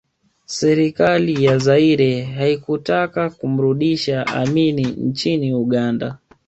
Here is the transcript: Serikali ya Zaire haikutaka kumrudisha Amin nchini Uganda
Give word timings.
Serikali 0.45 1.43
ya 1.45 1.57
Zaire 1.57 2.21
haikutaka 2.21 3.29
kumrudisha 3.29 4.27
Amin 4.27 4.79
nchini 4.81 5.53
Uganda 5.53 6.17